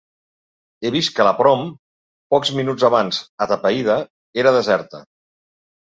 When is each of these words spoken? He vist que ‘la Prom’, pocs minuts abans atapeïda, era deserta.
He 0.87 0.91
vist 0.95 1.13
que 1.19 1.27
‘la 1.27 1.33
Prom’, 1.41 1.67
pocs 2.37 2.55
minuts 2.63 2.89
abans 2.91 3.23
atapeïda, 3.49 4.03
era 4.47 4.59
deserta. 4.61 5.09